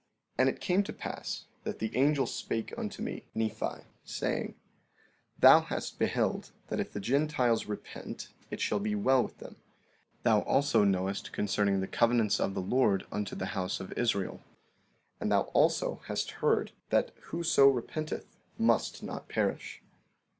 14:5 0.35 0.35
And 0.39 0.49
it 0.49 0.59
came 0.61 0.81
to 0.81 0.93
pass 0.93 1.45
that 1.63 1.77
the 1.77 1.95
angel 1.95 2.25
spake 2.25 2.73
unto 2.75 3.03
me, 3.03 3.23
Nephi, 3.35 3.85
saying: 4.03 4.55
Thou 5.37 5.59
hast 5.61 5.99
beheld 5.99 6.49
that 6.69 6.79
if 6.79 6.91
the 6.91 6.99
Gentiles 6.99 7.67
repent 7.67 8.29
it 8.49 8.59
shall 8.59 8.79
be 8.79 8.95
well 8.95 9.21
with 9.21 9.37
them; 9.37 9.57
and 9.57 10.23
thou 10.23 10.39
also 10.41 10.83
knowest 10.83 11.31
concerning 11.31 11.81
the 11.81 11.87
covenants 11.87 12.39
of 12.39 12.55
the 12.55 12.63
Lord 12.63 13.05
unto 13.11 13.35
the 13.35 13.45
house 13.53 13.79
of 13.79 13.93
Israel; 13.95 14.41
and 15.19 15.31
thou 15.31 15.41
also 15.53 16.01
hast 16.07 16.31
heard 16.31 16.71
that 16.89 17.11
whoso 17.25 17.67
repenteth 17.67 18.25
not 18.57 19.03
must 19.05 19.29
perish. 19.29 19.83